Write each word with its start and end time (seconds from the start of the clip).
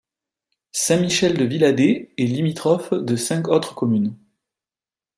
Saint-Michel-de-Villadeix 0.71 2.09
est 2.17 2.25
limitrophe 2.25 2.91
de 2.91 3.15
cinq 3.15 3.49
autres 3.49 3.75
communes. 3.75 4.17